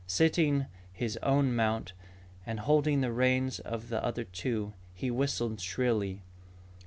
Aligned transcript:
Sitting 0.07 0.65
his 0.91 1.17
own 1.17 1.55
mount, 1.55 1.93
and 2.43 2.61
holding 2.61 3.01
the 3.01 3.11
reins 3.11 3.59
of 3.59 3.89
the 3.89 4.03
other 4.03 4.23
two, 4.23 4.73
he 4.95 5.11
whistled 5.11 5.59
shrilly. 5.61 6.23